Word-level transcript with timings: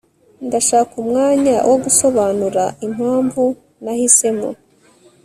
ndashaka 0.47 0.91
umwanya 1.03 1.55
wo 1.69 1.75
gusobanura 1.83 2.63
impamvu 2.85 3.43
nahisemo 3.83 4.49